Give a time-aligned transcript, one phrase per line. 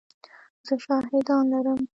[0.65, 1.81] زه شاهدان لرم!